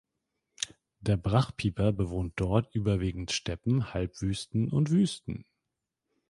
Der 1.01 1.15
Brachpieper 1.15 1.91
bewohnt 1.93 2.33
dort 2.37 2.73
überwiegend 2.73 3.31
Steppen, 3.31 3.93
Halbwüsten 3.93 4.67
und 4.71 4.89
Wüsten. 4.89 5.45